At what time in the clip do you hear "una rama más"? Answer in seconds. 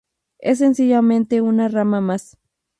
1.41-2.35